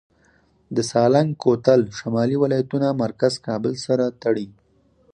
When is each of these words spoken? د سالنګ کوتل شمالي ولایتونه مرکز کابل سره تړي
د 0.75 0.77
سالنګ 0.91 1.29
کوتل 1.43 1.81
شمالي 1.99 2.35
ولایتونه 2.39 2.87
مرکز 3.01 3.33
کابل 3.47 3.73
سره 3.85 4.05
تړي 4.23 4.47